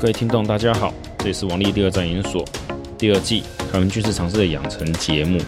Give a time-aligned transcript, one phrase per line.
[0.00, 2.42] 各位听众，大家好，这里是王力第二战研所
[2.96, 5.38] 第二季台湾军事常识的养成节目。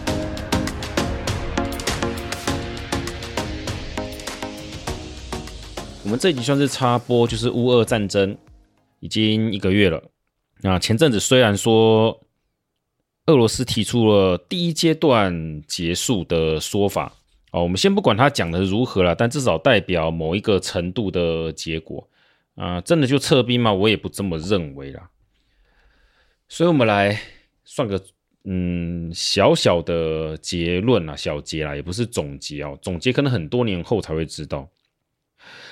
[6.03, 8.37] 我们这集算是插播，就是乌俄战争
[8.99, 9.99] 已经一个月了。
[10.61, 12.21] 那前阵子虽然说
[13.25, 17.11] 俄罗斯提出了第一阶段结束的说法，
[17.53, 22.07] 哦，我们先不管他讲的如何了，但至少代表某一个程度的结果。
[22.55, 23.73] 啊、真的就撤兵吗？
[23.73, 25.09] 我也不这么认为啦。
[26.47, 27.19] 所以，我们来
[27.63, 27.99] 算个
[28.43, 32.77] 嗯小小的结论啊，小结啦，也不是总结哦。
[32.81, 34.69] 总结可能很多年后才会知道。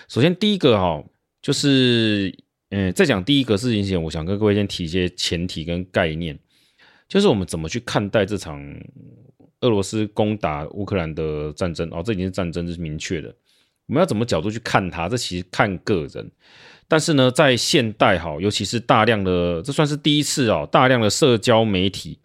[0.08, 1.06] 首先，第一个哈、哦，
[1.42, 2.36] 就是
[2.70, 6.40] 嗯，在讲第一个事情前，我想跟各位先提一些前提跟概念，
[7.08, 8.60] 就是我们怎么去看待这场
[9.60, 13.36] 俄罗斯攻打乌克兰的战争哦，这已经是战争，这是明确的。
[13.92, 15.10] 我们要怎么角度去看它？
[15.10, 16.32] 这其实看个人。
[16.88, 22.18] 但是呢，在现代哈，尤其是大量的，这算是第一次哦，大量的社交媒体、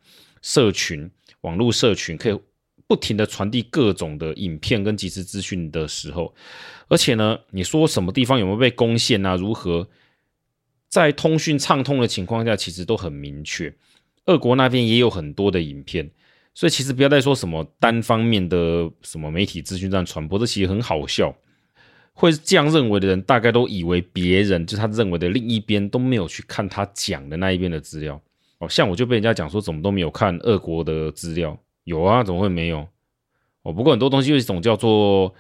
[0.43, 2.41] 社群、网络社群可以
[2.87, 6.33] 不停的传递各种的影片跟即时资讯的时候，
[6.87, 9.35] 而且呢，你说什么地方有没有被攻陷啊？
[9.35, 9.89] 如何
[10.89, 13.75] 在通讯畅通的情况下，其实都很明确。
[14.27, 16.09] 俄国那边也有很多的影片，
[16.55, 21.35] 所以其实不要再说什么单方面的什么媒体资讯这样传播，这其实很好笑。
[22.19, 28.19] 会这样认为的人，大概都以为别人就他认为的另一边都没有去看他讲的那一边的资料。
[28.59, 32.79] 哦，像我就被人家讲说怎么都没有看俄国的资料，有啊，怎么会没有？
[33.61, 35.35] 哦，不过很多东西有一种叫做，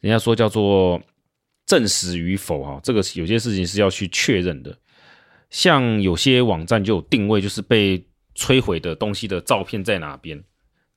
[0.00, 1.00] 人家说叫做
[1.66, 4.76] 证实与否啊，这个有些事情是要去确认的。
[5.50, 10.42] 像有些网站就有定位，就是被摧毁的东西的照片在哪边，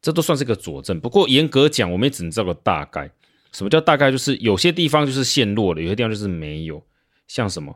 [0.02, 1.00] 这都算是个佐证。
[1.00, 3.12] 不过严格讲，我们也只能知道个大概。
[3.52, 4.12] 什么叫大概？
[4.12, 6.84] 就是有些地方就是陷落了，有些地方就是没有。
[7.28, 7.76] 像什么？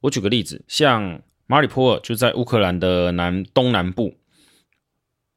[0.00, 4.14] 我举个例子，像马里波尔就在乌克兰的南东南部，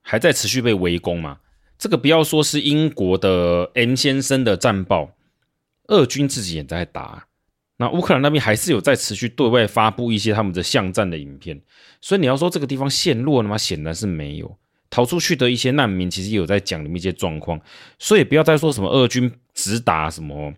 [0.02, 1.40] 还在持续被围攻嘛。
[1.78, 5.16] 这个不要说是英国的 M 先生的战报，
[5.88, 7.28] 俄军自己也在打。
[7.78, 11.60] 那乌克兰那边还是有在持续对外发布一些他们的巷战的影片。
[12.00, 13.58] 所以你要说这个地方陷落了吗？
[13.58, 14.56] 显然是没有。
[14.92, 17.60] 逃出去的一些难民，其实也有在讲里面一些状况，
[17.98, 20.54] 所以不要再说什么俄军只打什么，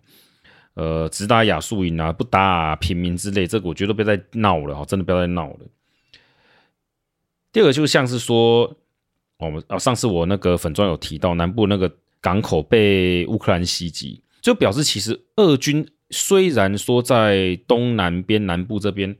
[0.73, 5.59] 呃，只打亚速营啊，不打、平民之类，这个我觉得不要再闹了哈，真的不要再闹了。
[7.51, 8.75] 第二个就像是说，
[9.37, 19.15] 我们啊，上次我那个粉专有提到，南部那个港口被乌克兰袭击，就表示其实俄军虽然说在东南边南部这边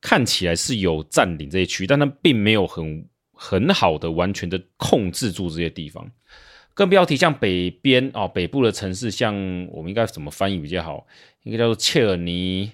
[0.00, 3.06] 看起来是有占领这些区，但它并没有很。
[3.38, 6.10] 很好的，完全的控制住这些地方，
[6.72, 9.34] 更不要提像北边哦，北部的城市，像
[9.70, 11.06] 我们应该怎么翻译比较好？
[11.42, 12.72] 应该叫做切尔尼、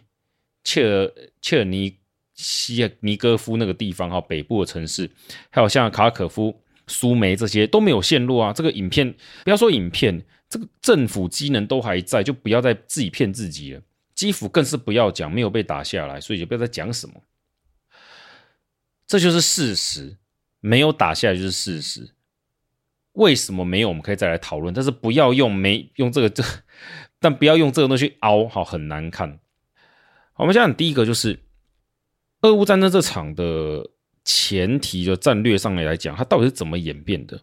[0.62, 1.12] 切尔
[1.42, 1.98] 切尔尼
[2.34, 5.10] 西尼戈夫那个地方哈，北部的城市，
[5.50, 8.52] 还有像卡可夫、苏梅这些都没有陷落啊。
[8.52, 9.12] 这个影片
[9.44, 13.82] 不要说影片，这个政府机能都还在，就不要再自己骗自己了。
[14.14, 17.14] 基辅更是不要讲，没有被打下来，所以就不要再讲什么，
[19.06, 20.16] 这就是事实。
[20.64, 22.14] 没有打下来就是事实，
[23.14, 23.88] 为什么没有？
[23.88, 26.40] 我们可以再来讨论，但是不要用没用这个这，
[27.18, 29.40] 但不要用这个东西凹，好很难看。
[30.36, 31.40] 我们讲第一个就是
[32.42, 33.90] 俄乌战争这场的
[34.24, 37.42] 前提的战略上面来讲，它到底是怎么演变的？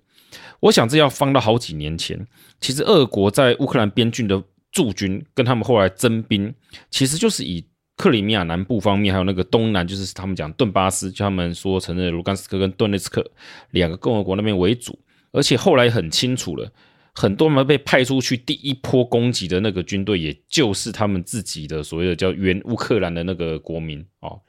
[0.62, 2.26] 我想这要放到好几年前，
[2.62, 4.42] 其实俄国在乌克兰边境的
[4.72, 6.56] 驻军跟他们后来征兵，
[6.90, 7.69] 其实就是以。
[8.00, 13.30] 克里米亚南部方面，还有那个东南，就是他们讲顿巴斯，就他们说承认卢甘斯克跟顿涅茨克
[13.72, 14.98] 两个共和国那边为主，
[15.34, 16.72] 而且后来很清楚了，
[17.14, 24.40] 很多人被派出去第一波攻击的那个军队，也就是他们自己的所谓的叫原乌克兰的那个国民哦，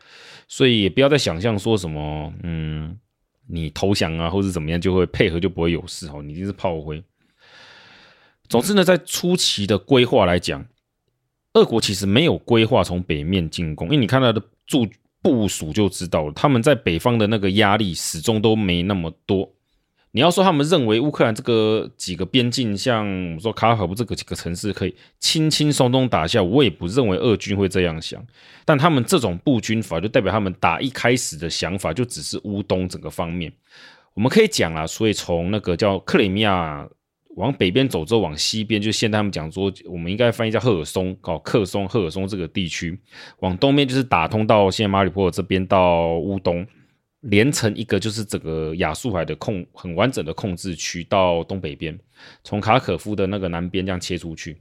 [0.47, 2.97] 所以也不要再想象说什么，嗯，
[3.49, 7.03] 你投降啊，或者怎么样就会配合就不会有事哦，你一定是炮灰。
[8.49, 10.65] 总之呢，在初期的规划来讲。
[11.55, 14.87] 俄国其实没有规划从北面进攻，因为你看他的驻
[15.21, 19.51] 部署就知道了，他们在北方的那个压力始终都没那么多。
[20.13, 28.25] 你要说他们认为乌克兰这个几个边境，像我们说卡尔科夫这个几个城市可以轻轻松松打下，我也不认为俄军会这样想。
[28.65, 33.53] 但他们这种布军法，就代表他们打一开始的想法就只是乌东整个方面。
[34.15, 36.89] 我们可以讲啊，所以从那个叫克里米亚。
[37.37, 42.99] 往北边走之后，往西边就现在他们讲说，我们应该翻译叫赫尔松，搞克松、赫尔松这个地区。
[43.39, 46.67] 往东边就是打通到现在马里波尔这边到乌东，
[47.21, 51.99] 连成一个就是整个亚速海的控很完整的控制区到东北边，
[52.43, 54.61] 从卡可夫的那个南边这样切出去，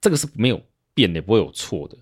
[0.00, 0.60] 这个是没有
[0.92, 1.96] 变的，不会有错的。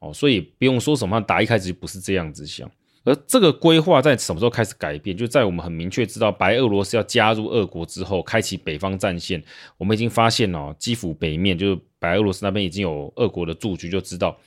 [0.00, 2.70] 哦，所以不用说什么打一开始就不是这样子想。
[3.08, 5.16] 而这个规划在什么时候开始改变？
[5.16, 9.42] 就在我们很明确知道白俄罗斯要加入俄国之后，开启北方战线。
[9.76, 14.38] 我们已经发现哦，基辅北面就是白俄罗斯那边已经有俄国的驻军，就知道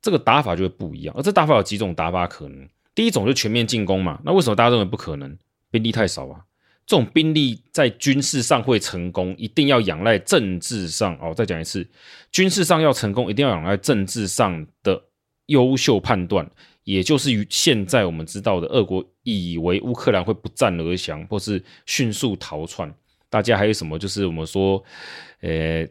[0.00, 1.14] 这个打法就会不一样。
[1.16, 2.68] 而这打法有几种打法可能？
[2.94, 4.20] 第一种就全面进攻嘛。
[4.24, 5.38] 那为什么大家认为不可能？
[5.70, 6.44] 兵力太少啊。
[6.84, 11.32] 这种兵力在军事上会成功，一定要仰赖政治上哦。
[11.32, 11.88] 再讲一次，
[12.32, 15.00] 军事上要成功，一定要仰赖政治上的
[15.46, 16.44] 优秀判断。
[16.84, 22.92] 也就是于现在我们知道的，俄国以为乌克兰会不战而降，或是迅速逃窜。
[23.30, 23.98] 大家还有什么？
[23.98, 24.82] 就是我们说，
[25.40, 25.88] 呃，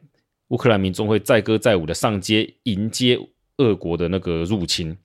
[0.50, 3.18] 乌克兰民众会载歌载舞的上街迎接
[3.58, 4.98] 俄国的那个入侵。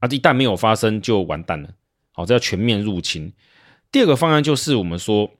[0.00, 1.70] 啊，一旦没有发生，就完蛋了。
[2.12, 3.32] 好，这叫全面入侵。
[3.90, 5.30] 第二个方案就是我们说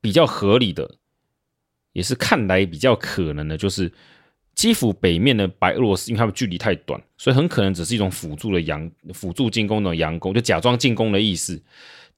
[0.00, 0.96] 比较合理的，
[1.92, 3.90] 也是看来比较可能的，就是。
[4.58, 11.62] 基辅北面的白俄罗斯，因为他们距离太短，所以很可能只是一种辅助的佯辅助进攻的佯攻，就假装进攻的意思，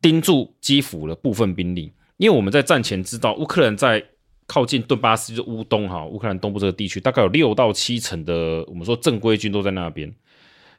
[0.00, 1.92] 盯住基辅的部分兵力。
[2.16, 4.02] 因为我们在战前知道，乌克兰在
[4.46, 10.10] 靠近顿巴斯，就是乌东哈，乌克兰东部这个地区，大概有六到七成的我们说正规军都在那边。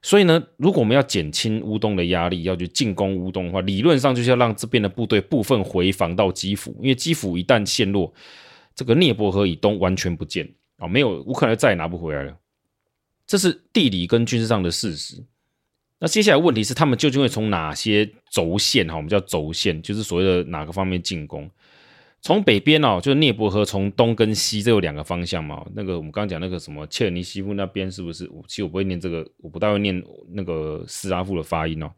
[0.02, 8.12] 所以呢，如果我们要减轻乌东的压力，要去进攻乌东的话，理论上就是要让这边的部队部分回防到基辅，因为基辅一旦陷落，
[8.74, 10.50] 这个涅伯河以东完全不见。
[10.82, 12.36] 哦，没有，乌克兰再也拿不回来了，
[13.28, 15.24] 这是地理跟军事上的事实。
[16.00, 18.88] 那接下来问题是，他们究竟会从哪些轴线？
[18.88, 21.48] 哈，我们叫轴线，就是所谓的哪个方面进攻？
[22.22, 25.64] 从北边哦，就是聂伯河从东跟西，这有两个方向嘛。
[25.76, 28.26] 那个我们刚刚讲那个什么切尔尼西夫那边是不是？
[28.48, 31.92] 其实我不会念这个，我不大会念那个斯拉夫的发音哦。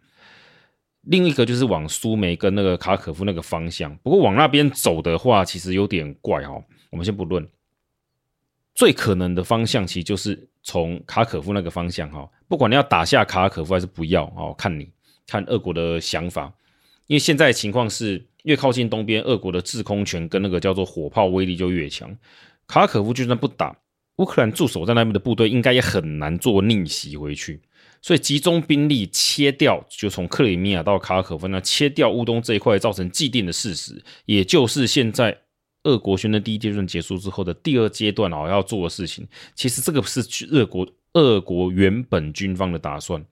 [1.04, 3.96] 另一个就是往苏梅跟那个卡可夫那个方向。
[3.98, 6.62] 不过往那边走的话，其实有点怪哈。
[6.90, 7.48] 我们先不论。
[8.76, 14.90] 最可能的方向其实就是从卡可夫那个方向哈，不管你要打下卡可夫还是不要哦，看你
[15.28, 16.52] 看俄国的想法。
[17.08, 22.18] 因为现在情况是越靠近东边，俄国的制空权跟那个叫做火炮威力就越强。
[22.66, 23.78] 卡可夫就算不打，
[24.16, 27.62] 乌克兰驻守在那边的部队应该也很难做逆袭回去。
[28.02, 35.38] 所以集中兵力切掉，就从克里米亚到卡可夫那切掉乌东这一块，造成既定的事实，也就是现在。
[35.84, 40.22] 俄国宣称第一阶段结束之后的第二阶段哦，要做的事情，其实这个是
[40.52, 43.24] 俄国俄国原本军方的打算。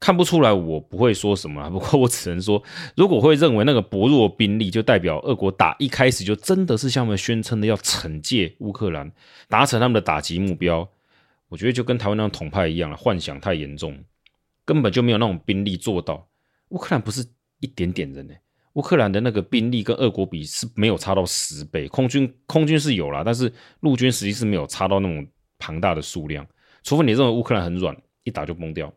[0.00, 2.62] 看不出来，我不会说什么，不过我只能说，
[2.94, 9.10] 如果会认为那个薄弱兵力就代表俄国打一开始就真的是像他们宣称的要惩戒乌克兰，
[9.48, 10.86] 达成他们的打击目标，
[11.48, 13.98] 我觉得就跟台湾那种统派一样了，幻想太严重，
[14.66, 16.28] 根本就没有那种兵力做到。
[16.68, 17.24] 乌克兰不是
[17.60, 18.34] 一点点人呢。
[18.74, 25.26] 乌克兰的那个兵力跟俄国比是没有差到十倍，空军空军是有啦，但是陆军实际是没有差到那种
[25.58, 26.46] 庞大的数量，
[26.82, 28.92] 除非你认为乌克兰很软，一打就崩掉。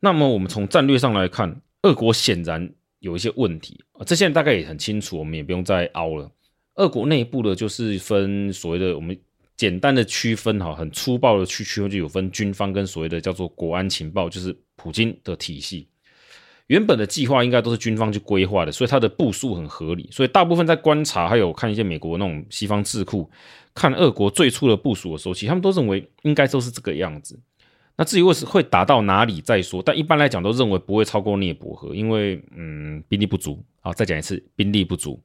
[0.00, 6.30] 那么我们从战略上来看，俄国显然有一些问题，这现在大概也很清楚，我们也不用再凹了。
[6.74, 9.18] 俄国内部的就是分所谓的我们
[9.56, 15.88] 简单的区分哈，很粗暴的区区分就有分军方跟所谓的叫做国安情报，就是普京的体系。
[16.68, 20.08] 原本的计划应该都是军方去规划的，所以它的部署很合理。
[20.10, 23.30] 所以大部分在观察，还有看一些美国那种西方智库，
[23.72, 27.38] 看俄国最初的部署的时候，其实他们都认为应该都是这个样子。
[27.96, 33.64] 那至于为什会打到哪里再说，但一般来讲都认为不会超过涅伯河，因为嗯兵力不足。
[33.80, 35.22] 好，再讲一次，兵力不足，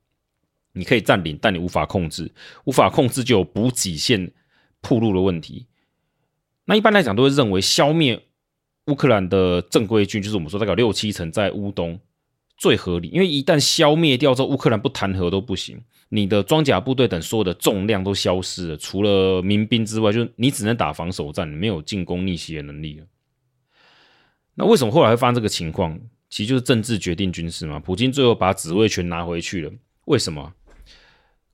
[0.74, 2.32] 你可以占领，但你无法控制，
[2.66, 4.32] 无法控制就有补给线
[4.80, 5.66] 铺路的问题。
[6.66, 8.28] 那一般来讲都会认为消灭。
[8.92, 11.98] 乌克兰的正规军就是我们说大概六七成在乌东
[12.58, 15.82] 最合理，因为一旦消灭掉之后，乌克兰不谈和都不行。
[16.10, 23.06] 你的装甲部队等所有的重量都消失了，除了民兵之外，就你只能打防守战，没有进攻逆袭的能力了。
[24.56, 25.98] 那为什么后来会发生这个情况？
[26.30, 27.80] 其实就是政治决定军事嘛。
[27.80, 29.72] 普京最后把指挥权拿回去了，
[30.06, 30.54] 为什么？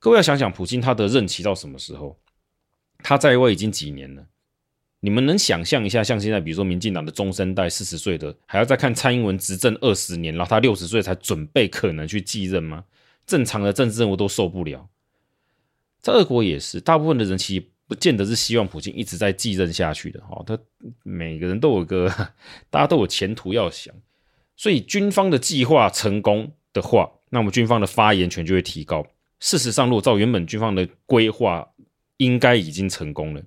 [0.00, 2.18] 各位要想想，普京他的任期到什么时候？
[2.98, 4.26] 他在位已经几年了？
[5.00, 12.84] 你们能想象一下，像现在，比如说民进党的中生代四十岁的，还要再看蔡英文执政二十年，然后他六十岁才准备可能去继任吗？
[13.26, 14.88] 正常的政治任务都受不了。
[16.00, 20.20] 在俄国也是，大部分的人其实不见得是希望普京一直在继任下去的。
[20.30, 20.58] 哦，他
[21.04, 22.08] 每个人都有个，
[22.70, 23.94] 大家都有前途要想。
[24.56, 29.06] 所以军方的计划成功的话，那么军方的发言权就会提高。
[29.38, 31.68] 事实上，如果照原本军方的规划，
[32.16, 33.42] 应该已经成功了。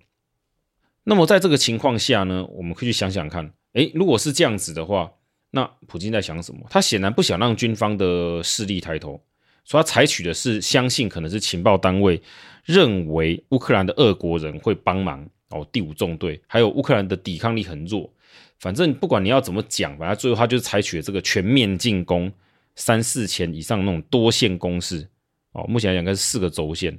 [1.03, 5.11] 那么在这个情况下呢，我们可以去想想看，诶，如果是这样子的话，
[5.49, 6.61] 那普京在想什么？
[6.69, 9.21] 他显然不想让军方的势力抬头，
[9.65, 12.21] 所以他采取的是相信可能是情报单位
[12.63, 18.11] 认为乌克兰的俄国人会帮忙哦，第五纵队，还有乌克兰的抵抗力很弱。
[18.59, 22.31] 反正不管你要怎么讲，反正最后他就是采取了这个全面进攻，
[22.75, 25.07] 三四千以上那种多线攻势。
[25.53, 26.97] 哦，目前来讲应该是四个轴线，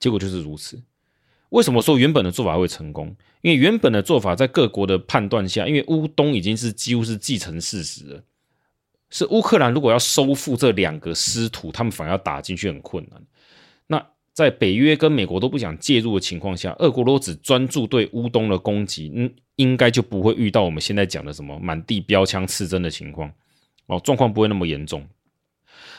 [0.00, 0.82] 结果就是如此。
[1.54, 3.14] 为什么说原本的做法会成功？
[3.40, 8.22] 因为原本的做法在各国的判断下，因为乌东已经是几乎是既成事实了。
[9.08, 13.22] 是乌克兰如果要收复这两个失土，他们反而要打进去很困难。
[13.86, 23.30] 那在北约跟美国都不想介入的情况下，俄国如果只专注对乌东的攻击，嗯，应该就不会遇到我们现在讲的什么满地标枪刺针的情况
[23.86, 25.06] 哦，状况不会那么严重。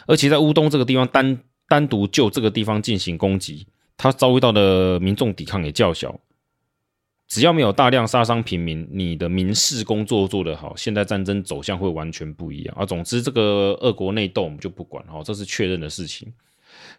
[0.06, 3.66] 而且在乌东这个地方单单独就这个地方进行攻击，
[3.98, 6.20] 他遭遇到的民众抵抗也较小。
[7.28, 12.86] 只要没有大量杀伤平民，你的民事工作做得好，现在战争走向会完全不一样啊。
[12.86, 16.32] 总之，这个俄国内斗我们就不管哈，这是确认的事情。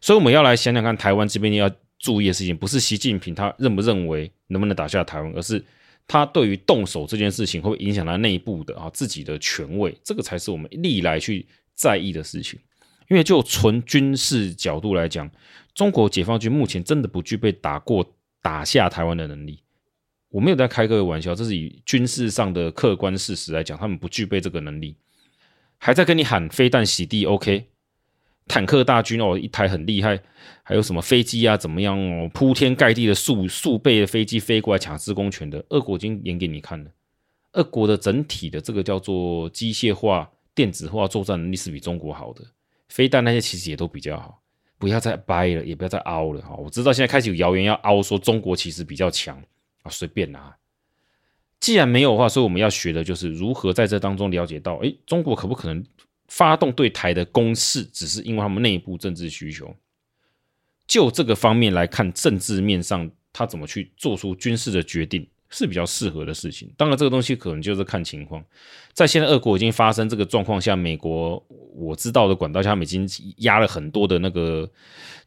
[0.00, 5.64] 所以我们要来想想看，台湾这边要注意的事情，不是习近平他认不认为能不能打下台湾，而是
[6.08, 12.58] 他对于动手这件事情会不会影响他内部的啊自己的权位，这个才是我们历来去在意的事情。
[13.08, 15.30] 因为就纯军事角度来讲，
[15.74, 18.04] 中国解放军目前真的不具备打过
[18.42, 19.60] 打下台湾的能力。
[20.30, 24.96] 我没有在开个玩笑，这是以军事上的客观事实来讲，他们不具备这个能力，
[25.78, 27.66] 还在跟你喊飞弹洗地，OK？
[28.48, 30.20] 坦克大军哦，一台很厉害，
[30.62, 32.30] 还有什么飞机啊，怎么样哦？
[32.34, 36.90] 铺天盖地的数数倍的飞机飞过来抢制空权的，俄国已经演给你看了。
[37.52, 42.44] 俄国的整体的这个叫做机械化、电子化作战能力是比中国好的，
[42.88, 44.42] 飞弹那些其实也都比较好。
[44.78, 46.54] 不要再掰了，也不要再凹了哈！
[46.54, 49.42] 我知道现在开始有谣言要凹，说中国其实比较强
[49.82, 49.90] 啊。
[49.90, 50.54] 随便拿，
[51.58, 55.82] 既然没有的话，所以我们要学的就是如何在这当中了解到，哎，中国可不可能
[56.28, 59.74] 发动对台的攻势，只是因为他们内部政治需求。
[60.86, 66.70] 就这个方面来看，政治面上他怎么去做出军事的决定是比较适合的事情。
[66.76, 68.44] 当然，这个东西可能就是看情况。
[68.92, 74.70] 在现在俄国已经发生这个状况下，美国我知道的管道下，他已经压了很多的那个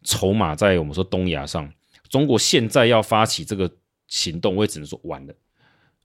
[0.04, 1.72] 筹码在我们说东亚上。
[2.10, 3.72] 中国现在要发起这个。
[4.12, 5.34] 行动我也只能说完了。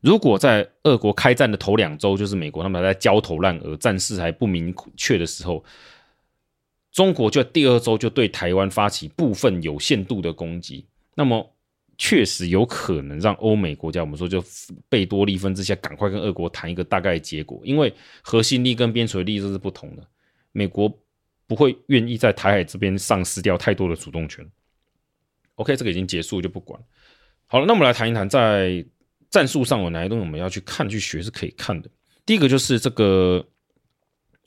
[0.03, 5.65] 如果在俄国开战的头两周，就是美国他们还在焦头烂额、战事还不明确的时候，
[6.93, 11.54] 中国就第二周就对台湾发起部分有限度的攻击，那么
[11.97, 14.43] 确实有可能让欧美国家，我们说就
[14.89, 20.07] 贝多利分之下，赶快跟俄国谈一个大概结果，因为核心力跟边陲力这是不同的，
[20.53, 20.93] 美国
[21.47, 24.45] 不会愿意在台海这边丧失掉太多的主动权。
[25.57, 26.81] OK，这个已经结束就不管。
[27.47, 28.85] 好了，那我们来谈一谈，在
[29.31, 31.89] 战术上有哪些东西我们要去看、去学是可以看的。
[32.27, 33.47] 第一个就是这个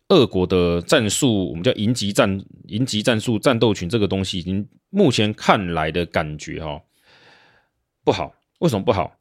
[0.09, 6.81] 俄国的战术，我们叫营级战、营级战术、战斗群这个东西，已经目前看来的感觉哈
[8.07, 8.33] 不好。
[8.59, 9.19] 为什么不好？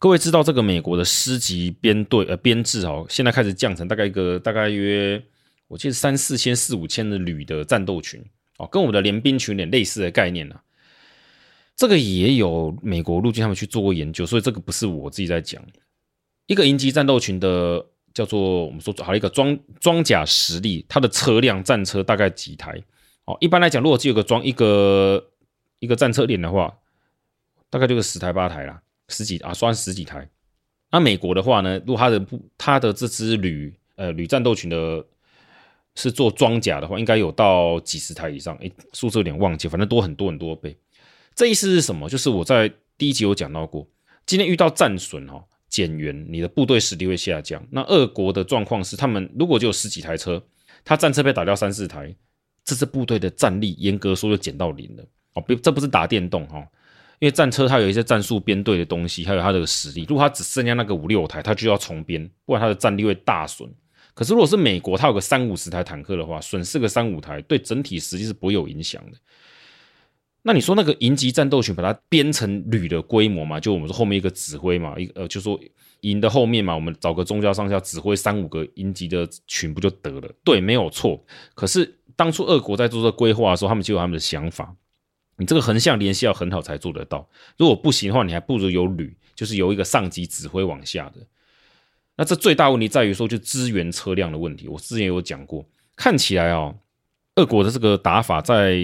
[0.00, 5.22] 各位知道这个美国的师级编队呃编制哦，现在开始降成大概一个大概约，
[5.68, 8.20] 我记得三四千、四五千的旅的战斗群
[8.58, 10.60] 哦，跟我们的联兵群有点类似的概念啊。
[11.76, 15.62] 这个也有美国陆军他们去做过研究，所以这个不是我自己在讲。
[16.46, 22.82] 一个营级战斗群的叫做我们说好一个装装甲实力，它的车辆战车大概几台？
[23.26, 25.24] 哦，一般来讲，如果只有个装一个
[25.78, 26.76] 一个战车连的话，
[27.70, 30.28] 大概就是十台八台啦，十几啊，算十几台。
[30.90, 35.04] 那美国的话呢，如果它的不它的这支旅呃旅战斗群的
[35.94, 38.56] 是做装甲的话，应该有到几十台以上。
[38.58, 40.76] 诶，数字有点忘记，反正多很多很多倍。
[41.34, 42.08] 这意思是什么？
[42.08, 43.86] 就是我在第一集有讲到过，
[44.24, 47.66] 今天遇到战损哦减员，你的部队实力会下降。
[47.70, 50.42] 那俄国的状况是，他们如果就有十几台车，
[50.84, 52.14] 他战车被打掉三四台，
[52.64, 55.04] 这支部队的战力严格说就减到零了
[55.34, 55.42] 哦。
[55.42, 56.66] 不，这不是打电动哈，
[57.18, 60.04] 因为战车它有一些战术编队的东西，还有它的实力。
[60.08, 63.68] 如果它只剩下那个五六台，它就要重编，不然它的战力会大损。
[64.14, 69.18] 可是如果是美国，它有个三五十台坦克的话，损失个三五台，对整体实际是不会有影响的。
[70.42, 73.58] 那你说那个营级战斗群把它编成旅的规模嘛？
[73.58, 75.58] 就我们说后面一个指挥嘛，一个呃，就说
[76.02, 80.30] 营的后面嘛，我们找个中校上校指挥三五个营级的群不就得了？
[80.44, 81.20] 对，没有错。
[81.54, 84.72] 可是当初俄国在做这规划的时候，他们就有他们的想法。
[85.36, 87.28] 你这个横向联系要很好才做得到。
[87.56, 91.20] 如果不行的话，你还不如有旅，就是由一个上级指挥往下的。
[92.16, 94.68] 那这最大问题在于说，就资源车辆的问题。
[94.68, 95.64] 我之前有讲过，
[95.94, 96.76] 看起来哦。
[97.34, 98.78] 俄国的这个打法在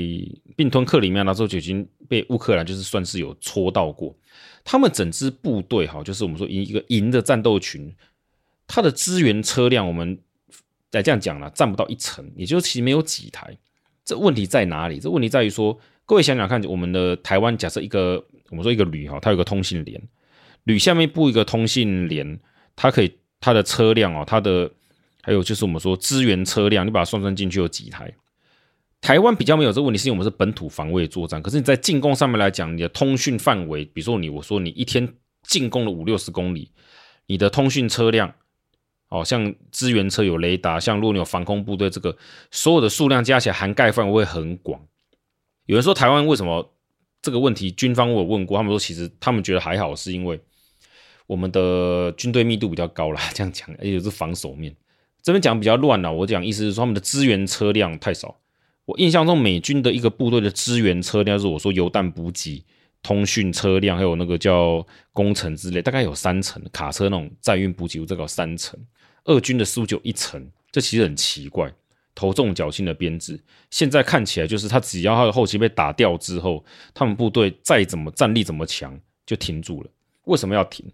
[0.55, 4.15] 并吞克里米亚那时候就已经被乌克兰就是算是有戳到过，
[4.63, 7.91] 他们整支部队哈，就是我们说一个营的战斗群，
[8.67, 10.19] 它的资源车辆我们
[10.91, 13.57] 来这样讲了，占不到一成，也就是其实没有几台。
[14.05, 15.01] 这问题在哪里？
[15.01, 20.01] 这问题在于说，各位想想看，我们的台湾假设一个我们说一个旅哈，它有个通信连，
[20.65, 22.39] 旅下面布一个通信连，
[22.77, 24.71] 它可以它的车辆哦，它的
[25.23, 28.13] 还有就是我们说支援车辆，你把它算算进去有几台？
[29.01, 31.43] 台湾比较没有这个问题，是因为我们是本土防卫作战。
[31.43, 35.09] 可是你在进攻上面来讲，你的通讯范围，比如说你我说你一天
[35.43, 36.71] 进攻了五六十公里，
[37.27, 38.33] 你的通讯车辆，
[39.09, 42.17] 哦，像支援车有雷达，像如果你有防空部队，这个
[42.51, 44.81] 所有的数量加起来涵盖范围会很广。
[45.67, 46.75] 有人说台湾为什么
[47.21, 50.41] 这个问题，军方我有问过，他们说其实他们觉得还好，是因为
[51.27, 53.21] 我们的军队密度比较高啦。
[53.33, 54.75] 这样讲，而且是防守面
[55.23, 56.13] 这边讲比较乱了。
[56.13, 58.37] 我讲意思是说他们的支援车辆太少。
[58.85, 62.65] 我印象中，美军的一个部队的支援车辆，是我说油弹补给、
[63.01, 68.79] 通讯车辆，还有那个叫工程之类，大概有三层卡车那种载运补给物，这个三层。
[69.27, 71.73] 俄军的似乎就一层，这其实很奇怪，
[72.15, 73.41] 头重脚轻的编制。
[73.71, 79.91] 现在看起来就是他只要他的后期被打掉之后，他们部队再怎么战力怎么强，就停住了。
[80.25, 80.85] 为什么要停？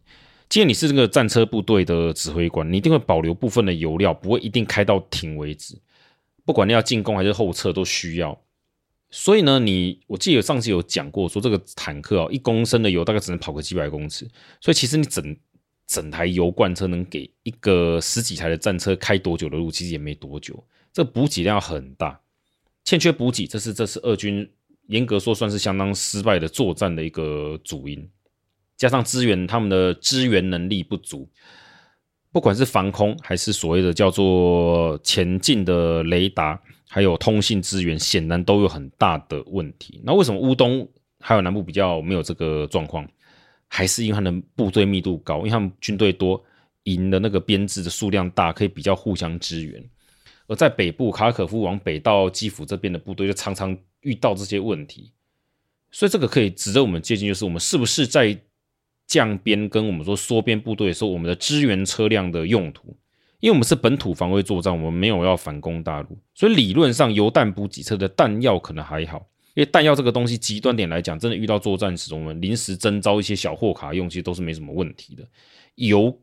[0.48, 5.78] 既然你是这个战车部队的指挥官，你一定会保留部分的油料，不会一定开到停为止。
[6.46, 8.40] 不管你要进攻还是后撤都需要，
[9.10, 14.26] 所以呢，你我记得上次有讲过，说这个坦克哦，一公升的油大概只能跑个几百公尺，
[14.62, 15.36] 所以其实你整
[15.86, 20.64] 整台油罐车能给一个十几台的战车开多久的路，其实也没多久。
[20.98, 22.20] 这补给量很大，
[22.82, 24.50] 欠缺补给，这是这是俄军
[24.88, 28.10] 严格说算是相当失败的作战的一个主因，
[28.76, 31.30] 加上支援他们的支援能力不足。
[32.32, 40.02] 不管是防空还是所谓的叫做前进的雷达，还有通信资源，显然都有很大的问题。
[40.02, 40.84] 那为什么乌东
[41.20, 43.08] 还有南部比较没有这个状况？
[43.68, 46.44] 还是因为他们部队密度高，因为他们军队多，
[46.82, 49.80] 营的那个编制的数量大，可以比较互相支援。
[50.48, 55.12] 而在北部卡可夫往北到基辅这边的部队，就常常遇到这些问题。
[55.92, 58.36] 所以这个可以值得我们借鉴，就是我们是不是在
[59.06, 62.96] 降边跟我们说缩编部队的时候，我们的支援车辆的用途，
[63.40, 75.26] 因为我们是本土防卫作战，我们没有要反攻大陆，所以理论上油弹补给车的弹药可能还好，因为弹药这个东西极端点来讲，真的遇到作战时，我们临时征召一些小货卡用，其实都是没什么问题的。
[75.76, 76.20] 油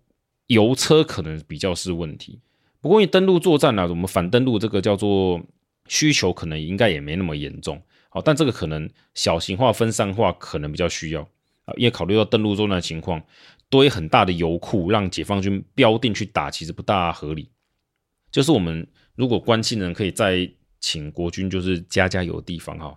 [0.48, 2.40] 油车可能比较是问题，
[2.86, 5.42] 不过你登陆作战啊，我们反登陆这个叫做
[5.88, 7.82] 需求，可能应该也没那么严重。
[8.10, 11.24] 好，但这个可能小型化、分散化可能比较需要。
[11.64, 13.20] 啊，因为考虑到登陆作战的情况，
[13.72, 17.50] 堆很大的油库让解放军标定去打，其实不大合理。
[18.30, 20.48] 就是我们如果关心人可以再
[20.80, 22.96] 请国军，就是加加油的地方哈。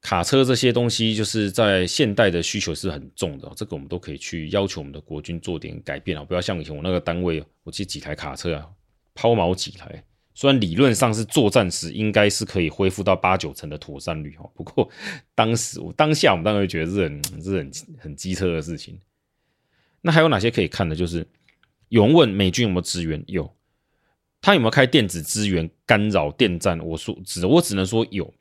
[0.00, 8.68] 卡车这些东西，就是在现代的需求是很重的，这个我们都可以去要求我们的国军做点改变啊，不要像以前我那个单位，我记几台卡车啊，
[9.14, 10.04] 抛锚几台。
[10.34, 14.88] 虽然理论上是作战时应该是可以恢复到八九成的妥善率哦，不过
[15.34, 19.00] 当时我当下我们当然会觉得是很是很很机车的事情。
[20.00, 20.94] 那还有哪些可以看的？
[20.94, 21.26] 就是
[21.88, 23.20] 有人问美军有没有支援？
[23.26, 23.52] 有，
[24.40, 26.78] 他有没有开电子支援干扰电站？
[26.86, 28.32] 我说只我只能说有，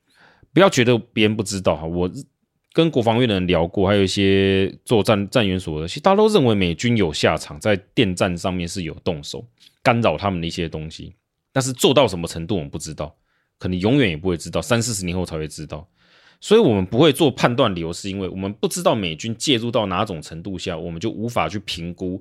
[0.58, 1.86] 不要觉得别人不知道哈。
[1.86, 2.10] 我
[2.74, 9.46] 跟国防院的人聊过，还有一些作战战员所的，其实大家都认为美军有下场，在电站上面是有动手
[9.84, 11.14] 干扰他们的一些东西。
[11.54, 13.16] 但是做到什么程度我们不知道，
[13.60, 15.88] 可能永远也不会知道，三四十年后才会知道。
[16.42, 22.20] 所以我们不会做判断理由，是因为我们不知道美军介入到哪种程度下，我们就无法去评估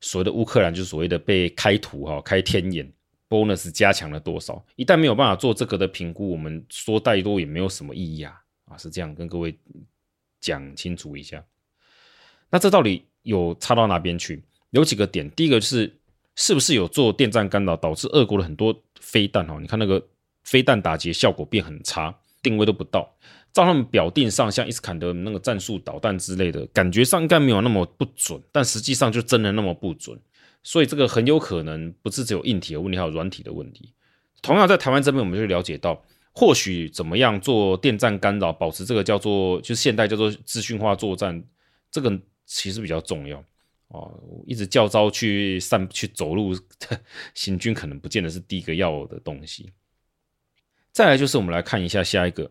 [0.00, 2.92] 所谓的乌克兰就是所谓的被开图哈开天眼
[3.30, 4.62] bonus 加强了多少。
[4.76, 9.58] 一旦没有办法做这个的评估，我们说太多也没有什么意义啊啊，是这样跟各位
[10.38, 11.42] 讲清楚一下。
[12.50, 14.44] 那这到底有差到哪边去？
[14.70, 15.96] 有几个点，第一个就是。
[16.36, 19.58] 是不是有做电站干扰，导致俄国的很多飞弹哈？
[19.60, 20.02] 你看那个
[20.44, 23.14] 飞弹打击效果变很差，定位都不到。
[23.52, 30.18] 照他们表定上，像伊斯坎德那个战术导弹之类的，感觉上应该没有那么不准，但实际上就真的那么不准。
[30.62, 33.94] 所以这个很有可能不是只有硬体的问题，还有软体的问题。
[34.42, 41.42] 同样在台湾这边，我们就了解到，或许怎么样做电站干扰，保持这个叫做就是现代叫做资讯化作战，
[41.90, 43.42] 这个其实比较重要。
[43.88, 46.54] 哦，一直教招去散去走路
[47.34, 49.72] 行军，可能不见得是第一个要的东西。
[50.92, 52.50] 再来就是我们来看一下下一个，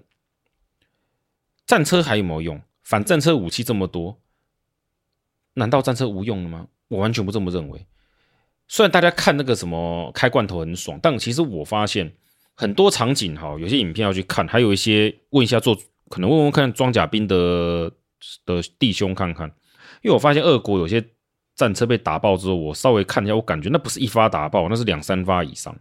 [1.65, 2.61] 战车还有没有用？
[2.83, 4.19] 反战车武器这么多，
[5.53, 6.67] 难道战车无用了吗？
[6.87, 7.85] 我完全不这么认为。
[8.69, 12.13] 虽然大家看那个什么开罐头很爽，但其实我发现
[12.55, 15.77] 很多场景哈，有些影片要去看，还有一些问一下做，
[16.07, 17.91] 可能问问看装甲兵的
[18.45, 19.49] 的弟兄看看，
[20.01, 21.03] 因为我发现俄国有些。
[21.55, 25.77] 战车被打爆之后，我稍微看一下，我感觉那不是一发打爆，那是两三发以上。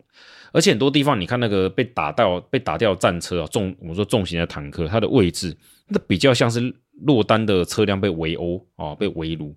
[0.50, 9.54] 而且很多地方，你看那个被打到、被打掉战车啊，重我们说重型的坦克，它的位置那比较像是落单的车辆被围殴啊，被围炉，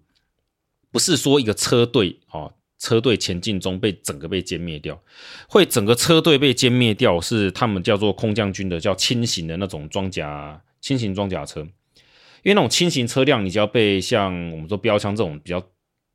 [0.91, 4.99] 不是说一个车队啊，车队前进中被整个被歼灭掉，
[5.47, 15.63] 会整个车队被歼灭掉，是他们叫做空降军的叫轻型的那种装甲轻型装甲车，因为那种轻型车辆，你只要被像我们说标枪这种比较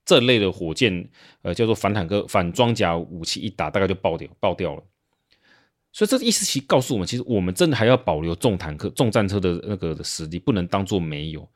[0.05, 1.09] 这类的火箭，
[1.43, 4.83] 呃，叫做反坦克反装甲武器一打，大概就爆掉爆掉了。
[5.93, 11.49] 所以这意思其实告诉我们，其实我们真的还要保留重坦克、重战车的那个的实力，不能当做没有。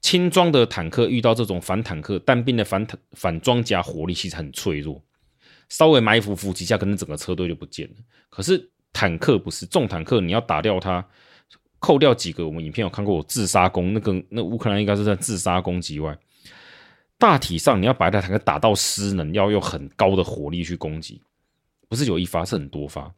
[0.00, 5.02] 轻装的坦克遇到这种反坦克单兵的反坦反装甲火力，其实很脆弱，
[5.68, 7.94] 稍微埋伏伏几下，可能整个车队就不见了。
[8.30, 11.04] 可是坦克不是重坦克，你要打掉它，
[11.78, 16.16] 扣掉几个我们影片有看过，我自杀攻那个那乌克兰应该是在自杀攻击外，
[17.18, 21.20] 大体上你要把一台坦克打到失能，要用很高的火力去攻击，
[21.88, 23.12] 不是有一发，是很多发。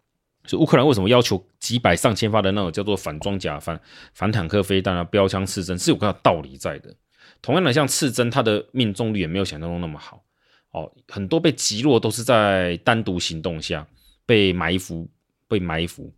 [0.50, 3.80] 就乌克兰为什么要求几百上千发的那种叫做反装甲反
[4.12, 6.92] 反坦克飞弹啊、标枪、刺针，是有个道理在的。
[7.40, 10.24] 同样的，像刺针，它的命中率也没有想象中那么好
[10.72, 13.86] 哦，很多被击落都是在单独行动下
[14.26, 15.08] 被埋伏、
[15.46, 16.12] 被埋伏。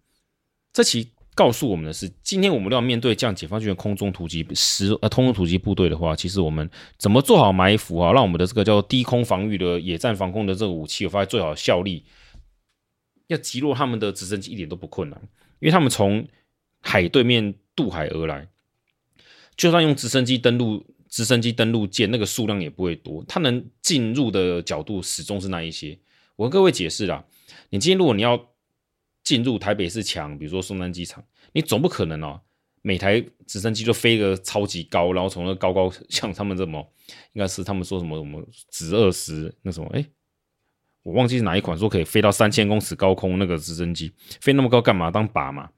[0.73, 12.03] 这其告诉我们的是，今天我们要面对这样解放军的空中突击实呃空中突击部队的话，其实我们怎么做好埋伏啊，让我们的这个叫低空防御的野战防空的这个武器，有发挥最好的效力。
[13.29, 15.21] 要击落他们的直升机一点都不困难，
[15.61, 16.27] 因为他们从
[16.81, 18.49] 海对面渡海而来，
[19.57, 25.99] 就算用直升机登陆，直升机登陆舰那个数量也不会多，它能进入的角度始终是那一些。
[26.37, 27.25] 我跟各位解释啦，
[27.71, 28.49] 你今天如果你要
[29.23, 32.41] 进入台北市墙，比如说松山机场，你总不可能哦，
[32.83, 36.93] 每台直升机就飞个超级高，然后从那高高 像他们这么，
[37.35, 40.01] 应该是他们说什么什么直二十那什么哎。
[40.01, 40.11] 诶
[41.03, 45.11] 我忘记是哪一款，说可以飞到三千公尺高空那个直升机，飞那么高干嘛？
[45.11, 45.69] 当靶嘛？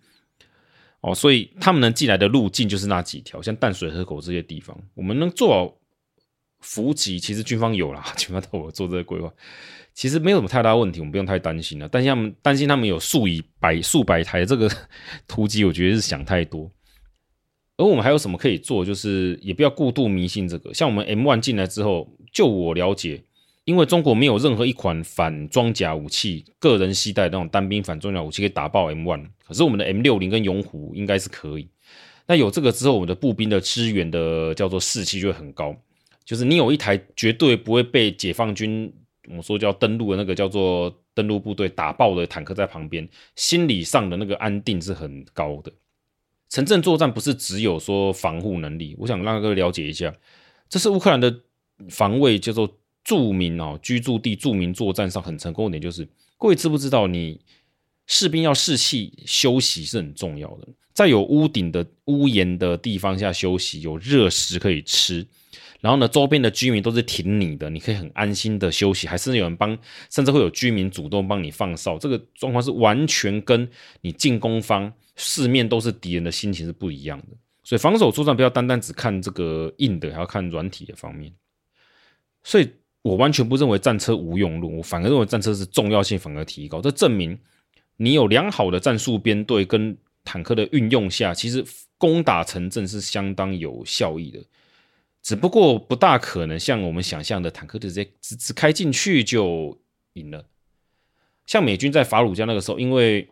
[1.01, 5.77] 哦，所以他们能进来的路径就是那几条，像淡水河口这些地方，我们能做好
[6.61, 9.33] 伏击，其实军方有啦， 军方都有做这个规划，
[9.93, 11.89] 其实没有什么太大问题，我们不用太担心了。
[11.89, 14.71] 担心他们担心他们有数以百数百台这个
[15.29, 16.71] 突击，我觉得是想太多。
[17.77, 18.85] 而我们还有什么可以做？
[18.85, 20.73] 就是也不要过度迷信这个。
[20.73, 23.25] 像我们 M one 进来之后，就我了解。
[23.65, 31.67] 因为中国没有任何一款反装甲武器，个人携带那种单兵反装甲武器可以打爆 M1，可是我们的 M60 跟勇虎应该是可以。
[32.27, 35.75] 那有这个之后，我们的步兵的支援的叫做士气就会很高，
[36.27, 38.93] 就是你有一台绝对不会被解放军
[39.29, 45.73] 我们说叫登陆的那个叫做登陆部队打爆的坦克在旁边，心理上的那个安定是很高的。
[46.51, 50.15] 城镇作战不是只有说防护能力，我想让各位了解一下，
[50.69, 51.41] 这是乌克兰的
[51.89, 52.77] 防卫叫做。
[53.05, 57.39] 著名哦，居住地著名作战上很成功的点就是，各位知不知道，你
[58.07, 65.27] 士兵要士气休息是很重要的，在有屋顶的屋檐的地方下休息，有热食可以吃，
[65.81, 69.77] 然后呢，周边的居民都是挺你的，你可以很安心的休息，还是有人帮，
[70.11, 73.69] 甚至会有居民主动帮你放哨，这个状况是完全跟
[74.01, 81.31] 你进攻方四面都是敌人的心情是不一样的，所以防守作战不要单单只看这个硬的，还要看软体的方面，
[82.43, 82.71] 所以。
[83.05, 86.81] 我完全不认为战车无用论，我反而认为战车是重要性反而提高。
[86.81, 87.39] 这证明
[87.99, 91.63] 你有良好的战术编队跟坦克的运用下，其实
[91.99, 94.43] 攻打城镇是相当有效益的。
[95.23, 99.79] 只不过不大可能像我们想象的，坦克直接直直开进去就
[100.15, 100.43] 赢了。
[101.45, 103.29] 像美军在法鲁加那个时候，因为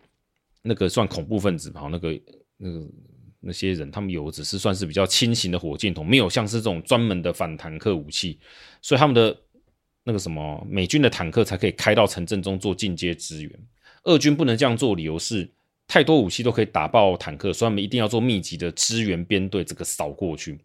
[0.60, 2.20] 那个算恐怖分子吧，那个
[2.58, 2.86] 那个
[3.40, 8.38] 那些人，他们有只是算是比较轻型的火箭筒，没有像是这种专门的反坦克武器，
[8.82, 9.34] 所以他们的。
[10.04, 13.50] 那个什么，美军的坦克才可以开到城镇中做进阶支援，
[14.04, 15.48] 俄军不能这样做，理由是
[15.86, 20.58] 太多武器都可以打爆坦克，所以他们一定要做密集的支援编队，这个扫过去。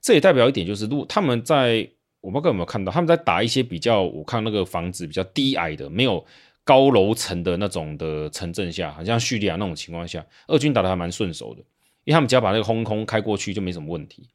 [0.00, 1.88] 这也代表一点就是，如果他们在，
[2.20, 6.24] 我不知道有没有看到，他们在打一些比较，我看那个房子比较低矮的，没有
[6.64, 11.60] 高楼层的那种的城镇下，好像叙利亚那种情况下，俄军打得还蛮顺手的，
[12.02, 14.28] 因为他们只要把那个轰空开过去，就没什么问题。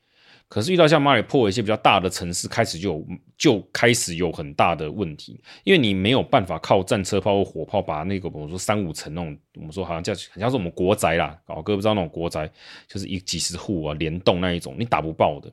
[0.50, 3.08] 可是遇到像马里波一些比较大的城市，开始就有
[3.38, 12.50] 就开始有很大的问题，因为你没有办法靠战车炮或火炮把那个我们说三五层那种，我们说好像叫很像是我们国宅啦，哦，各位不知道那种国宅
[12.88, 15.52] 就是一几十户啊连栋那一种，你打不爆的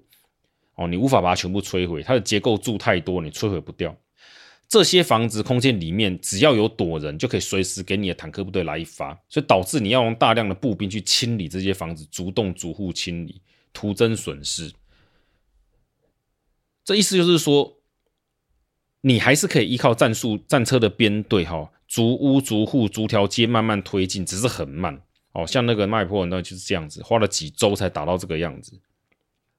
[0.77, 3.97] 哦，你无法把它全部摧毁，它的结构柱太多，你摧毁不掉。
[4.69, 14.73] 这些房子空间里面只要有躲人，就可以随时给你的坦克部队来一发，所以导致你要用大量的步兵去清理这些房子，逐栋逐户清理，徒增损失。
[16.85, 17.79] 这意思就是说，
[19.01, 25.01] 你还是可以依靠战术战车的编队，哈，逐屋逐户逐条街慢慢推进，只是很慢。
[25.33, 28.79] 哦，像那个麦坡那就是这样子，花了几周才打到这个样子。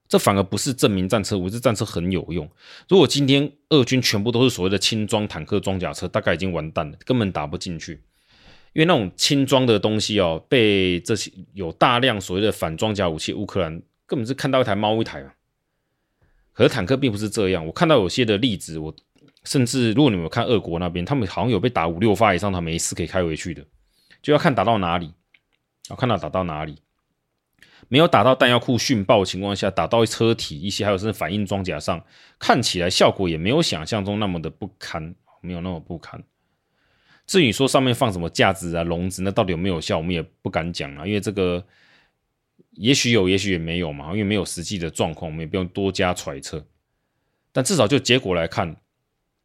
[0.08, 2.48] 这反而不是证明战车我，这战车很有用。
[2.88, 8.00] 如果今天俄军全部都是所谓的轻装坦克、装甲车，大概已经完蛋了，根本打不进去。
[8.72, 15.34] 因为那种轻装的东西哦，被这些有大量所谓的反装甲武器，乌克兰根本是看到一台猫一台啊。
[16.56, 18.94] 可是坦克并不是这样，我看到有些的例子，我
[19.44, 23.62] 甚至如果你们看俄国那边，他们好像有被打五六发以上，他们没事可以开回去的，
[24.22, 25.12] 就要看打到哪里，
[25.90, 26.78] 要看到打到哪里。
[27.88, 32.02] 没有打到弹药库殉爆情况下，打到车体一些还有甚至反应装甲上，
[32.38, 36.24] 看起来效果也没有想象中那么的不堪，没有那么不堪。
[37.26, 41.62] 至于说上面放什么架子啊、笼子，那到底有没有效，我们也不敢讲啊，因为这个
[42.76, 46.64] 也许有，也许也没有嘛，因为没有实际的状况，我们也不用多加揣测。
[47.52, 48.76] 但至少就结果来看，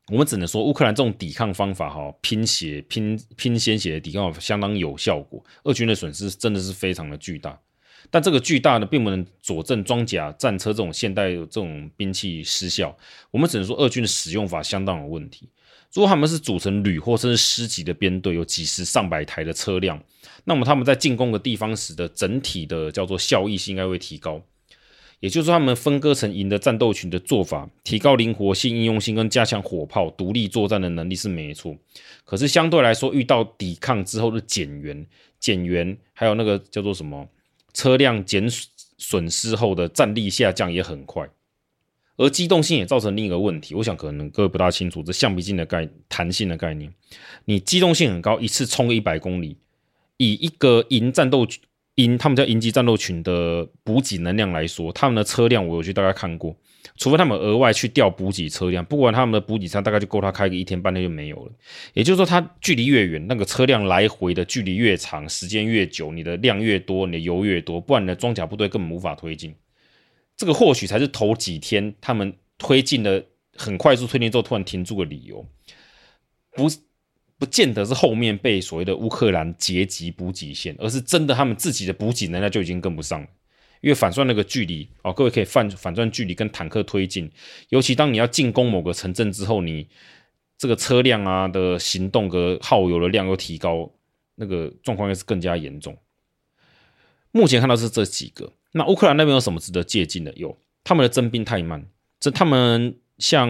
[0.08, 7.58] 我们只能说乌克兰这种抵抗方法哈，拼血、拼拼鲜血的抵抗相当有效果，俄军的损失真的是非常的巨大。
[8.10, 12.98] 但这个巨大呢，并不能佐证装甲战车这种现代这种兵器失效。
[13.30, 15.48] 我们只能说，俄军的使用法相当有问题。
[15.94, 20.02] 如果他们是组成旅或甚至师级的编队，有几十上百台的车辆，
[20.46, 24.42] 那么他们在进攻的地方时的整体的叫做效益性应该会提高。
[25.20, 31.78] 也就是说，他们分割成营的战斗群的做法，提高灵活性、应用性跟加强火炮独立作战的能力是没错。
[32.26, 35.06] 可是相对来说，遇到抵抗之后的减员、
[35.40, 37.28] 减员，还有那个叫做什么？
[37.74, 38.50] 车辆减
[38.98, 41.30] 损失后的战力下降也很快，
[42.17, 43.74] 而机动性也造成另一个问题。
[43.76, 46.93] 我想可能各位不大清楚这橡皮筋的概弹性的概念。
[47.45, 49.58] 你机动性很高，一次冲个一百公里，
[50.17, 51.47] 以一个营战斗
[51.95, 56.56] 营，他们叫营级战斗群的补给能量来说，他们的车辆我有去大概看过。
[56.97, 61.52] 除非他们额外去调补给车辆，不管他们的补给车大概就够他开个一天半天就没有了。
[61.93, 69.54] 也就是说，他距离越远，那个车辆来回的距离越长，时间越久，你的量越多，你的油越多，不然你的装甲部队根本无法推进。
[70.42, 73.24] 这个或许才是头几天他们推进的
[73.56, 75.46] 很快速推进之后突然停住的理由，
[76.54, 76.68] 不
[77.38, 83.28] 不见得是后面被所谓的乌克兰截击补给线，而是真的他们自己的补给能量就已经跟不上了。
[83.82, 87.32] 因为反算那个距离哦，各位可以反反转距离跟坦克推进，
[87.70, 89.88] 尤其当你要进攻某个城镇之后，你
[90.58, 93.92] 这个车辆啊的行动和耗油的量又提高，
[94.34, 95.96] 那个状况又是更加严重。
[97.32, 100.32] 目前看到是这几个，那乌克兰那边有什么值得借鉴的？
[100.34, 101.86] 有他们的征兵太慢，
[102.20, 103.50] 这他们像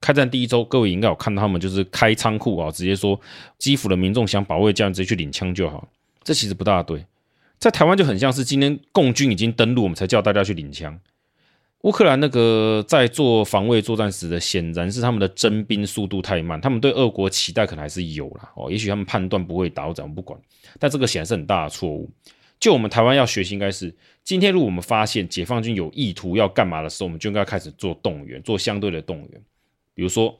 [0.00, 3.20] 开战第一周，各位应该有看到他们就是开仓库啊，直接说
[3.58, 5.88] 基辅的民众想保卫家人，直接去领枪就好，
[6.22, 7.04] 这其实不大对。
[7.58, 10.98] 在台湾就很像是今天共军已经登陆，我们才叫大家去领枪。
[11.82, 16.60] 乌克兰那个在做防卫作战时的，显然是他们的征兵速度太慢。
[16.60, 20.38] 他们对俄国期待可能还是有啦哦，也许他们判断不会打，我怎么不管？
[20.78, 22.10] 但这个显然是很大的错误。
[22.60, 23.92] 就我们台湾要学习，应该是
[24.22, 29.42] 今天如果我们发现解放军有意图要干嘛的时候，我们就应该开始做动员，做相对的动员。
[29.94, 30.38] 比如说，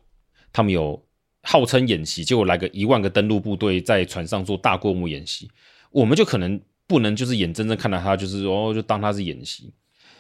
[0.52, 1.02] 他们有
[1.42, 5.50] 号称演习，结果来个一万个登陆部队在船上做大规模演习，
[5.90, 6.61] 我们就可能。
[6.90, 9.72] 不能就是眼睁睁看到他，就是哦，就当他是演习。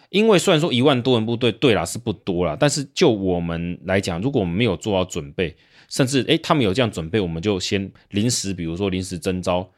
[0.08, 5.56] 因为虽然说一万多人部队，对啦是不多啦，但是就我们来讲，如果我们没有做好准备，
[5.88, 9.68] 甚至诶他们有这样准备，我们就先临时，比如说临时征召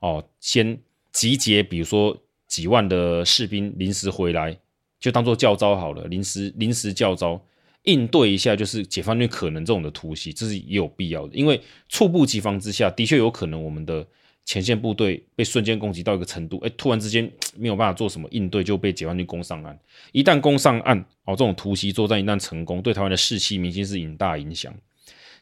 [0.00, 0.76] 哦，先
[1.12, 4.56] 集结，比如说几万的士兵临时回来，
[4.98, 7.40] 就当做教招好了，临时临时教招
[7.84, 14.06] 应对一下，就是解放军可能这种的突袭，这是也有必要的，因为猝不及防之下，的确有可能我们的。
[14.46, 19.78] 前线部队被瞬间攻击到一个程度，哎，突然之间没有办法做什么应对，就被解放军攻上岸。
[20.10, 24.74] 一旦攻上岸，哦，这种突袭作战一旦成功，对台湾的士气、民心是很大影响。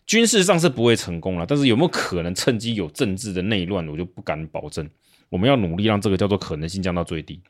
[0.09, 4.89] 军事上是不会成功了，但是有没有可能趁机有政治的内乱，我就不敢保证。
[5.29, 7.41] 我们要努力让这个叫做可能性降到最低。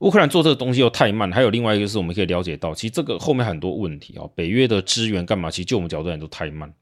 [0.00, 5.50] 乌克兰做这个东西又太慢，还有另外一个是我们可以了解到，其实这个后面很多问题啊，北约的支援干嘛？
[5.50, 6.74] 其实就我们角度来都太慢，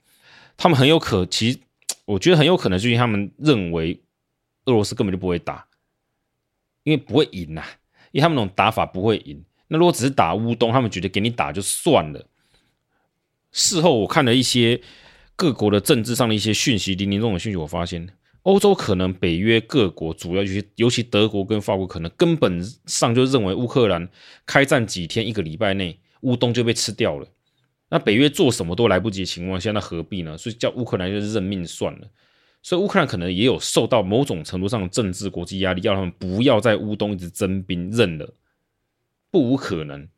[0.56, 1.58] 他们很有可其实。
[2.06, 3.98] 我觉得很有可能是因为他们认为
[4.66, 5.66] 俄罗斯根本就不会打，
[6.82, 7.62] 因为不会赢呐，
[8.12, 9.42] 因为他们那种打法不会赢。
[9.68, 12.26] 那如果只是打乌东，他们觉得给你打就算了。
[13.54, 14.80] 事后我看了一些
[15.36, 18.08] 各国的政治上的一些讯息，零零总总讯息，我发现
[18.42, 24.08] 欧洲可能北约各国主要尤其尤其德国跟法国，可能根本上就认为乌克兰
[24.44, 27.28] 开战几天一个礼拜内乌东就被吃掉了。
[27.90, 30.36] 那北约做什么都来不及的情况下，那何必呢？
[30.36, 32.08] 所以叫乌克兰就是认命算了。
[32.60, 38.34] 所以乌克兰可能也有受到某种程度上的政治国际压力，要他们不要在乌东一直征兵，认了，
[39.30, 40.08] 不无可能。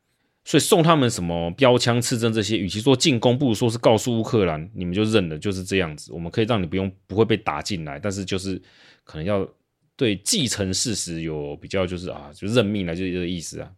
[0.47, 6.13] 所以送他们什么标枪、刺针这些，与其说进攻，不如说是告诉乌克兰，你们就认了，就是这样子。
[6.13, 8.63] 我们可以让你不用不会被打进来，但是就是
[9.03, 9.47] 可能要
[9.97, 13.69] 对继承事实有比较，就是啊，就认命了，就这个意思啊。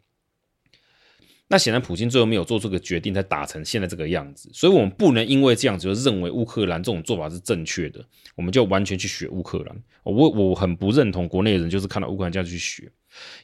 [1.50, 4.50] 那显然普京最后没有做出个决定，才打成现在这个样子。
[4.52, 8.04] 所以我们不能因为这样子就认为乌克兰这种做法是正确的，
[8.37, 9.74] 我们就完全去学乌克兰。
[10.02, 12.90] 我我很不认同国内人就是看到乌克兰这样去学，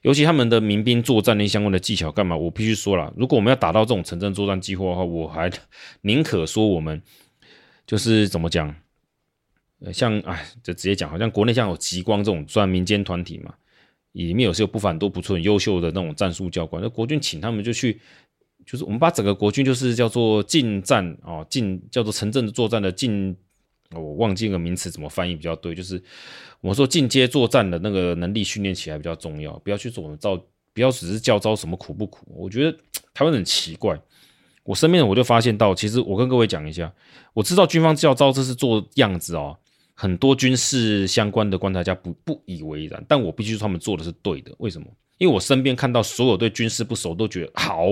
[0.03, 2.37] 尤其他们的民兵作战那相关的技巧干嘛？
[2.37, 5.51] 我必须说了，如果我们要打到这种城镇作战计划的话，我还
[6.03, 7.01] 宁可说我们
[7.87, 8.75] 就是怎么讲，
[9.95, 13.55] 像哎，就直接讲，好像国内像有极光这种算民间团体嘛。
[14.15, 16.83] 里面有时候不反都不错，很优秀的那种战术教官。
[16.83, 18.01] 那国军请他们就去，
[18.65, 23.37] 就是我们把整个国军就是叫做近战啊，近叫做城镇作战的近，
[23.91, 26.01] 我忘记那个名词怎么翻译比较对，就是
[26.61, 30.41] 我们说进阶作战的那个能力训练起来比较重要，不要去做造，
[30.73, 32.25] 不要只是教招什么苦不苦。
[32.37, 32.79] 我觉得
[33.13, 34.01] 台湾很奇怪，
[34.63, 36.93] 我身边我就发现到，其实我跟各位讲一下，
[37.33, 39.59] 我知道军方教招这是做样子哦。
[39.95, 44.53] 很多军事相关的观察家不不以为然，但我必须说他们做的是对的。
[44.59, 44.87] 为什么？
[45.19, 47.87] 因为我身边看到所有对军事不熟都觉得好，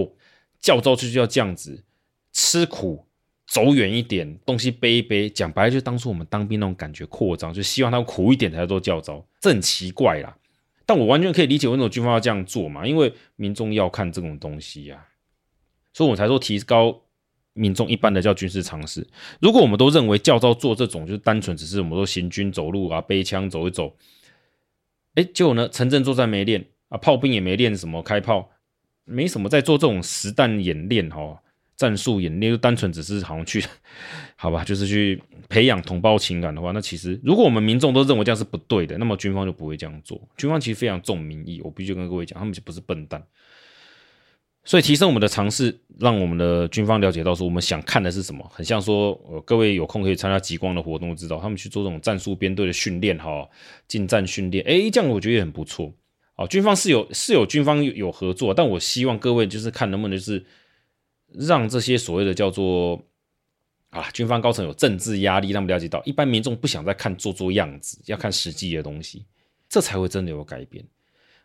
[0.60, 1.84] 教招就是要这样子，
[2.32, 3.06] 吃苦，
[3.46, 5.30] 走远一点，东西背一背。
[5.30, 10.36] 讲白了，就当初我们当兵那种感觉扩张，就希望他苦一点才做教招，这很奇怪啦。
[10.84, 15.06] 但我完全可以理解为什么军方要这样做嘛，因为民众要看这种东西呀、
[15.92, 17.00] 所以我才说提高。
[17.54, 19.06] 民众一般的叫军事常识。
[19.40, 23.94] 如果我们都认为教招做这种就是单纯只是我们说行军走路啊，背枪走一走，
[25.14, 28.50] 哎，结果呢，城镇作战没练啊，炮兵也没练什么开炮，
[29.04, 31.38] 没什么在做这种实弹演练哦，
[31.76, 33.62] 战术演练就单纯只是好像去，
[34.36, 40.20] 好吧，就是去培养同胞情感的话，那其实如果我们民众都认为这样是不对的，那么军方就不会这样做。
[40.36, 43.22] 军方其实非常重民意，我必须跟各位讲，他们就不是笨蛋。
[44.64, 53.48] 所以提升我们的尝试，让我们的军方了解到说我们想看的是什么，很像说，呃，各位有空可以参加极光的活动，知道他们去做这种战术编队的训练哈，
[53.88, 55.92] 近战训练，诶，这样我觉得也很不错。
[56.34, 60.44] 好，军方是有是有军方有合作，但我希望各位就是看能不能就是
[61.32, 63.02] 让这些所谓的叫做
[63.90, 69.26] 啊，军方高层有政治压力，他们了解到一般民众不想再看做做样子，要看实际的东西，
[69.68, 70.84] 这才会真的有改变。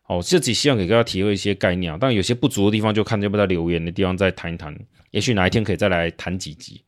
[0.08, 4.74] 哦，自己希望给大家提供一些概念啊，但有些不足的地方就看要不要留言的地方再谈一谈，
[5.12, 6.82] 也许哪一天可以再来谈几集。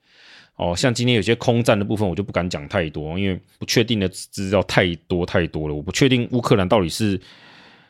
[0.56, 5.76] 哦，像今天有些空战的部分，我就不敢讲太多，因为不确定的资料太多太多了。
[5.76, 7.20] 我不确定乌克兰到底是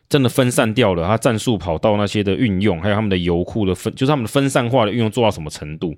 [0.08, 5.96] 真的分散掉了，他战术跑道那些的运用，还有他们的油库的分，就是他们的分散化的运用做到什么程度？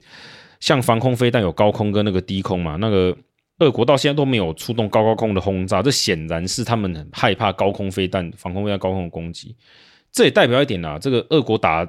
[0.60, 3.18] 像防空飞弹有高空跟那个低空嘛，那个。
[3.62, 9.56] 俄国到现在都没有出动高高空的轰炸，这显然是他们很害怕高空飞弹、防空飞弹高空的攻击。
[10.12, 11.88] 这也代表一点啊，这个俄国打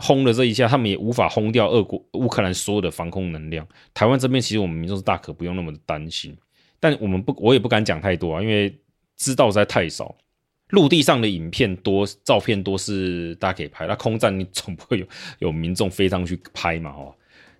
[0.00, 3.66] 轰了这一下，他们也无法轰掉俄国乌克兰所有的防空能量。
[3.94, 6.36] 台湾这边其实我们民众是大可不用那么担心，
[6.80, 8.76] 但我们不，我也不敢讲太多啊，因为
[9.16, 10.14] 知道实在太少。
[10.70, 15.06] 陆地上的影片多、照片多是大家可以拍，那空战你总不会有
[15.38, 17.14] 有民众飞上去拍嘛，哦。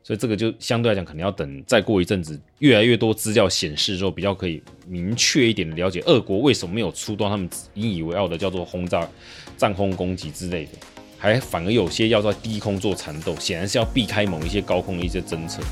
[0.07, 9.09] 所以这个就相对来讲，可能要等再过一阵子，越来越多资料显示之后，比较可以明确一点的了解，俄国为什么没有出动他们引以为傲的叫做轰炸、
[9.57, 10.73] 战轰攻击之类的，
[11.17, 15.63] 还反而有些要在低空做缠斗，显然是要避开某一些高空的一些侦测。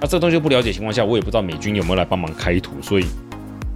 [0.00, 3.04] 那这东西不了解情况下，我也不知道美军有没有来帮忙开图，所以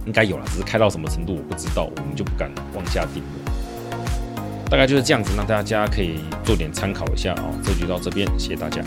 [0.07, 4.65] 应该有了，只是开到什么程度我不知道，我们就不敢妄下定论。
[4.71, 7.53] 大概就是这样子，让大家可以做点参考一下啊。
[7.63, 8.83] 这就到这边，谢谢大家。